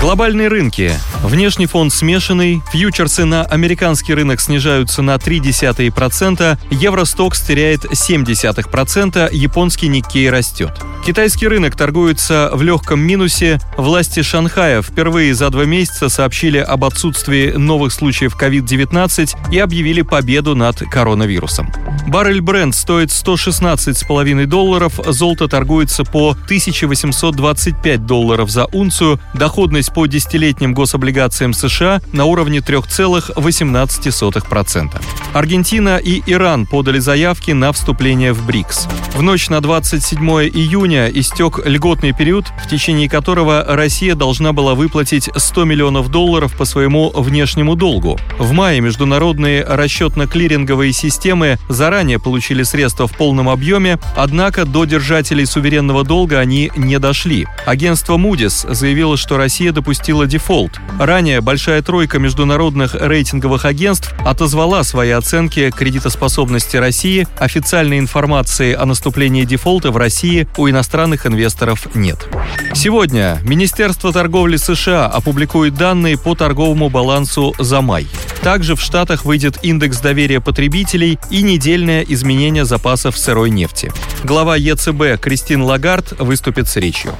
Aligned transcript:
Глобальные 0.00 0.46
рынки. 0.46 0.92
Внешний 1.24 1.66
фон 1.66 1.90
смешанный, 1.90 2.62
фьючерсы 2.70 3.24
на 3.24 3.42
американский 3.42 4.14
рынок 4.14 4.40
снижаются 4.40 5.02
на 5.02 5.16
0,3%, 5.16 6.56
Евростокс 6.70 7.40
теряет 7.42 7.84
0,7%, 7.84 9.28
японский 9.34 9.88
Никкей 9.88 10.30
растет. 10.30 10.70
Китайский 11.04 11.48
рынок 11.48 11.74
торгуется 11.74 12.50
в 12.52 12.62
легком 12.62 13.00
минусе. 13.00 13.58
Власти 13.76 14.22
Шанхая 14.22 14.82
впервые 14.82 15.34
за 15.34 15.50
два 15.50 15.64
месяца 15.64 16.08
сообщили 16.08 16.58
об 16.58 16.84
отсутствии 16.84 17.52
новых 17.52 17.92
случаев 17.92 18.36
COVID-19 18.40 19.50
и 19.50 19.58
объявили 19.58 20.02
победу 20.02 20.54
над 20.54 20.78
коронавирусом. 20.90 21.72
Баррель 22.06 22.40
бренд 22.40 22.74
стоит 22.74 23.08
116,5 23.08 24.46
долларов, 24.46 25.00
золото 25.06 25.48
торгуется 25.48 26.04
по 26.04 26.30
1825 26.30 28.06
долларов 28.06 28.50
за 28.50 28.66
унцию, 28.66 29.20
доходность 29.34 29.87
по 29.92 30.06
десятилетним 30.06 30.74
гособлигациям 30.74 31.52
США 31.52 32.00
на 32.12 32.24
уровне 32.24 32.58
3,18%. 32.58 35.02
Аргентина 35.32 35.98
и 35.98 36.22
Иран 36.26 36.66
подали 36.66 36.98
заявки 36.98 37.52
на 37.52 37.72
вступление 37.72 38.32
в 38.32 38.44
БРИКС. 38.46 38.88
В 39.14 39.22
ночь 39.22 39.48
на 39.48 39.60
27 39.60 40.18
июня 40.48 41.08
истек 41.08 41.60
льготный 41.64 42.12
период, 42.12 42.46
в 42.64 42.68
течение 42.68 43.08
которого 43.08 43.64
Россия 43.66 44.14
должна 44.14 44.52
была 44.52 44.74
выплатить 44.74 45.30
100 45.34 45.64
миллионов 45.64 46.10
долларов 46.10 46.56
по 46.56 46.64
своему 46.64 47.10
внешнему 47.10 47.76
долгу. 47.76 48.18
В 48.38 48.52
мае 48.52 48.80
международные 48.80 49.64
расчетно-клиринговые 49.64 50.92
системы 50.92 51.58
заранее 51.68 52.18
получили 52.18 52.62
средства 52.62 53.06
в 53.06 53.16
полном 53.16 53.48
объеме, 53.48 53.98
однако 54.16 54.64
до 54.64 54.84
держателей 54.84 55.46
суверенного 55.46 56.04
долга 56.04 56.38
они 56.38 56.70
не 56.76 56.98
дошли. 56.98 57.46
Агентство 57.66 58.16
Moody's 58.16 58.72
заявило, 58.72 59.16
что 59.16 59.36
Россия 59.36 59.72
допустила 59.78 60.26
дефолт. 60.26 60.72
Ранее 60.98 61.40
большая 61.40 61.82
тройка 61.82 62.18
международных 62.18 62.96
рейтинговых 62.96 63.64
агентств 63.64 64.12
отозвала 64.26 64.82
свои 64.82 65.10
оценки 65.10 65.70
кредитоспособности 65.70 66.76
России. 66.76 67.28
Официальной 67.38 68.00
информации 68.00 68.74
о 68.74 68.86
наступлении 68.86 69.44
дефолта 69.44 69.92
в 69.92 69.96
России 69.96 70.48
у 70.56 70.68
иностранных 70.68 71.26
инвесторов 71.26 71.86
нет. 71.94 72.26
Сегодня 72.74 73.38
Министерство 73.44 74.12
торговли 74.12 74.56
США 74.56 75.06
опубликует 75.06 75.74
данные 75.74 76.18
по 76.18 76.34
торговому 76.34 76.88
балансу 76.88 77.54
за 77.60 77.80
май. 77.80 78.08
Также 78.42 78.74
в 78.74 78.80
Штатах 78.80 79.24
выйдет 79.24 79.58
индекс 79.62 80.00
доверия 80.00 80.40
потребителей 80.40 81.20
и 81.30 81.42
недельное 81.42 82.02
изменение 82.02 82.64
запасов 82.64 83.16
сырой 83.16 83.50
нефти. 83.50 83.92
Глава 84.24 84.56
ЕЦБ 84.56 85.20
Кристин 85.20 85.62
Лагард 85.62 86.18
выступит 86.18 86.66
с 86.68 86.74
речью. 86.76 87.12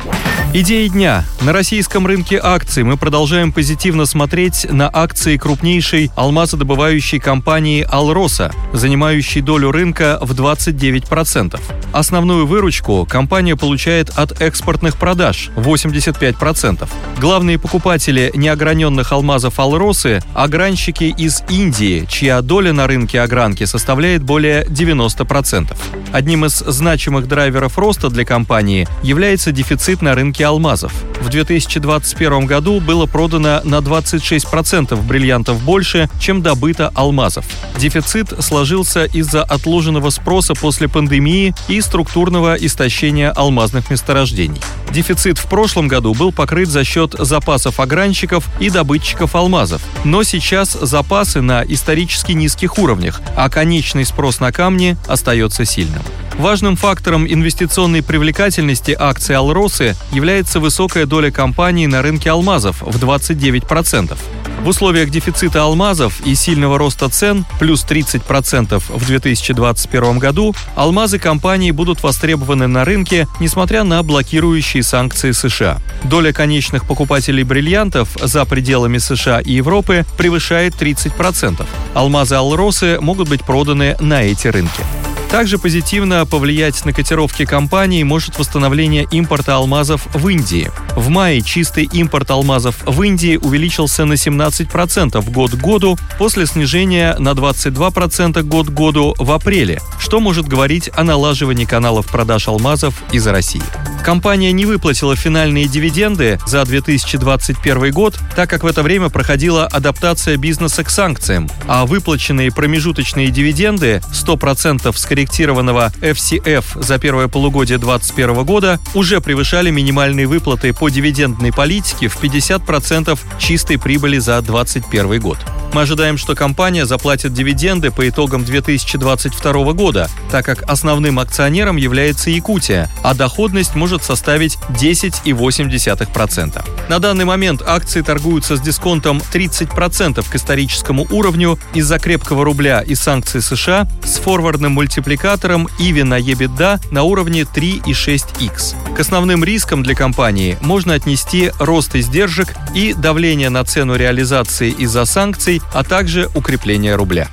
Идеи 0.55 0.89
дня. 0.89 1.25
На 1.43 1.53
российском 1.53 2.06
рынке 2.06 2.39
акций 2.55 2.83
мы 2.83 2.97
продолжаем 2.97 3.53
позитивно 3.53 4.07
смотреть 4.07 4.67
на 4.71 4.89
акции 4.91 5.37
крупнейшей 5.37 6.11
алмазодобывающей 6.17 7.21
компании 7.21 7.87
«Алроса», 7.89 8.53
занимающей 8.73 9.43
долю 9.43 9.71
рынка 9.71 10.19
в 10.23 10.33
29%. 10.33 11.61
Основную 11.93 12.47
выручку 12.47 13.07
компания 13.09 13.55
получает 13.55 14.11
от 14.11 14.41
экспортных 14.41 14.97
продаж– 14.97 15.51
85%. 15.57 16.89
Главные 17.21 17.59
покупатели 17.59 18.31
неограненных 18.35 19.12
алмазов 19.12 19.59
«Алросы»– 19.59 20.23
огранщики 20.35 21.05
из 21.05 21.43
Индии, 21.51 22.07
чья 22.09 22.41
доля 22.41 22.73
на 22.73 22.87
рынке 22.87 23.21
огранки 23.21 23.65
составляет 23.65 24.23
более 24.23 24.65
90%. 24.65 25.77
Одним 26.12 26.47
из 26.47 26.59
значимых 26.59 27.29
драйверов 27.29 27.77
роста 27.79 28.09
для 28.09 28.25
компании 28.25 28.89
является 29.03 29.53
дефицит 29.53 30.01
на 30.01 30.15
рынке 30.15 30.47
алмазов. 30.47 30.93
В 31.21 31.29
2021 31.29 32.38
году 32.47 32.81
было 32.81 33.06
продано 33.06 33.60
на 33.65 33.76
26% 33.76 35.00
бриллиантов 35.03 35.62
больше, 35.62 36.09
чем 36.21 36.43
добыто 36.43 36.91
алмазов. 36.94 37.44
Дефицит 37.78 38.32
сложился 38.43 39.04
из-за 39.04 39.43
отложенного 39.43 40.10
спроса 40.10 40.54
после 40.54 40.88
пандемии 40.88 41.54
и 41.69 41.81
структурного 41.81 42.54
истощения 42.54 43.31
алмазных 43.31 43.91
месторождений. 43.91 44.60
Дефицит 44.91 45.38
в 45.38 45.47
прошлом 45.47 45.88
году 45.88 46.15
был 46.15 46.32
покрыт 46.32 46.69
за 46.69 46.84
счет 46.84 47.15
запасов 47.19 47.81
огранщиков 47.81 48.44
и 48.60 48.71
добытчиков 48.71 49.34
алмазов, 49.34 49.82
но 50.04 50.22
сейчас 50.22 50.72
запасы 50.72 51.41
на 51.41 51.62
исторически 51.62 52.32
низких 52.32 52.78
уровнях, 52.78 53.21
а 53.37 53.48
конечный 53.50 54.04
спрос 54.04 54.41
на 54.41 54.53
камни 54.53 54.97
остается 55.06 55.65
сильным. 55.65 56.03
Важным 56.38 56.76
фактором 56.76 57.26
инвестиционной 57.26 58.00
привлекательности 58.00 58.97
акций 58.97 59.34
Алросы 59.34 59.97
является 60.12 60.60
высокая 60.60 61.04
доля 61.04 61.32
компаний 61.32 61.88
на 61.88 62.00
рынке 62.00 62.31
алмазов 62.31 62.81
в 62.81 62.97
29%. 62.97 64.16
В 64.62 64.69
условиях 64.69 65.10
дефицита 65.10 65.62
алмазов 65.62 66.21
и 66.25 66.37
сильного 66.37 66.78
роста 66.78 67.09
цен, 67.09 67.44
плюс 67.59 67.84
30% 67.84 68.81
в 68.88 69.06
2021 69.06 70.19
году, 70.21 70.54
алмазы 70.77 71.19
компании 71.19 71.72
будут 71.72 72.04
востребованы 72.04 72.69
на 72.69 72.84
рынке, 72.84 73.27
несмотря 73.41 73.82
на 73.82 74.00
блокирующие 74.04 74.84
санкции 74.84 75.32
США. 75.32 75.78
Доля 76.04 76.32
конечных 76.32 76.87
покупателей 76.87 77.43
бриллиантов 77.43 78.10
за 78.21 78.44
пределами 78.44 78.98
США 78.98 79.41
и 79.41 79.54
Европы 79.54 80.06
превышает 80.16 80.81
30%. 80.81 81.66
Алмазы 81.94 82.37
Алросы 82.37 82.98
могут 83.00 83.28
быть 83.28 83.43
проданы 83.43 83.97
на 83.98 84.22
эти 84.22 84.47
рынки. 84.47 84.84
Также 85.31 85.59
позитивно 85.59 86.25
повлиять 86.25 86.84
на 86.84 86.93
котировки 86.93 87.44
компании 87.44 88.03
может 88.03 88.39
восстановление 88.39 89.06
импорта 89.11 89.56
алмазов 89.56 90.06
в 90.15 90.27
Индии. 90.28 90.71
В 90.97 91.11
мае 91.11 91.43
чистый 91.43 91.84
импорт 91.84 92.31
алмазов 92.31 92.77
в 92.87 93.03
Индии 93.03 93.37
увеличился 93.37 94.05
на 94.06 94.15
17% 94.15 95.31
год 95.31 95.50
к 95.50 95.56
году 95.56 95.99
после 96.19 96.47
снижения 96.47 97.15
на 97.19 97.33
22% 97.33 98.43
год 98.43 98.69
к 98.69 98.71
году 98.71 99.15
в 99.19 99.31
апреле, 99.31 99.81
что 99.99 100.19
может 100.21 100.49
говорить 100.49 100.91
о 100.94 101.05
налаживании 101.05 101.66
каналов 101.66 102.06
продаж 102.06 102.49
алмазов 102.49 102.95
из 103.12 103.27
России. 103.27 103.62
Компания 104.09 104.53
не 104.53 104.65
выплатила 104.65 105.15
финальные 105.17 105.69
дивиденды 105.69 106.39
за 106.47 106.65
2021 106.65 107.93
год, 107.93 108.19
так 108.35 108.49
как 108.49 108.63
в 108.63 108.67
это 108.67 108.83
время 108.83 109.11
проходила 109.11 109.67
адаптация 109.67 110.39
бизнеса 110.39 110.83
к 110.83 110.89
санкциям, 110.89 111.47
а 111.67 111.85
выплаченные 111.85 112.51
промежуточные 112.51 113.29
дивиденды 113.29 114.01
100% 114.11 114.97
скорректированного 114.97 115.93
FCF 116.01 116.83
за 116.83 116.99
первое 116.99 117.29
полугодие 117.29 117.77
2021 117.77 118.47
года 118.47 118.81
уже 118.95 119.21
превышали 119.21 119.69
минимальные 119.69 120.27
выплаты 120.27 120.73
по 120.73 120.89
дивидендной 120.89 121.53
политике 121.53 122.09
в 122.09 122.19
50% 122.19 123.19
чистой 123.39 123.79
прибыли 123.79 124.17
за 124.17 124.41
2021 124.41 125.21
год. 125.21 125.37
Мы 125.73 125.83
ожидаем, 125.83 126.17
что 126.17 126.34
компания 126.34 126.87
заплатит 126.87 127.34
дивиденды 127.34 127.91
по 127.91 128.09
итогам 128.09 128.45
2022 128.45 129.73
года, 129.75 130.09
так 130.31 130.45
как 130.45 130.62
основным 130.69 131.19
акционером 131.19 131.77
является 131.77 132.31
Якутия, 132.31 132.91
а 133.03 133.15
доходность 133.15 133.75
может 133.75 134.03
составить 134.03 134.59
10,8%. 134.71 136.65
На 136.89 136.99
данный 136.99 137.25
момент 137.27 137.62
акции 137.65 138.01
торгуются 138.01 138.57
с 138.57 138.61
дисконтом 138.61 139.21
30% 139.33 140.25
к 140.28 140.34
историческому 140.34 141.07
уровню 141.11 141.59
из-за 141.75 141.99
крепкого 141.99 142.45
рубля 142.45 142.81
и 142.81 142.95
санкций 142.95 143.43
США 143.43 143.87
с 144.05 144.17
форвардным 144.17 144.73
мультипликатором 144.73 145.69
EV 145.78 146.05
на 146.05 146.19
EBITDA 146.19 146.81
на 146.91 147.03
уровне 147.03 147.43
3,6x. 147.43 148.97
К 148.97 149.01
основным 149.01 149.45
рискам 149.45 149.83
для 149.83 149.95
компании 149.95 150.57
можно 150.62 150.95
отнести 150.95 151.53
рост 151.59 151.95
издержек 151.95 152.55
и 152.75 152.95
давление 152.95 153.51
на 153.51 153.65
цену 153.65 153.97
реализации 153.97 154.71
из-за 154.71 155.05
санкций, 155.05 155.58
а 155.73 155.85
также 155.85 156.29
укрепление 156.35 156.95
рубля. 156.95 157.29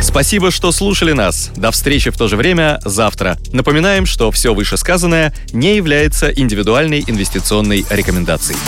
Спасибо, 0.00 0.50
что 0.50 0.72
слушали 0.72 1.12
нас. 1.12 1.50
До 1.56 1.70
встречи 1.70 2.10
в 2.10 2.16
то 2.16 2.28
же 2.28 2.36
время 2.36 2.80
завтра. 2.84 3.36
Напоминаем, 3.52 4.06
что 4.06 4.30
все 4.30 4.54
вышесказанное 4.54 5.34
не 5.52 5.76
является 5.76 6.30
индивидуальной 6.30 7.02
инвестиционной 7.06 7.84
рекомендацией. 7.90 8.58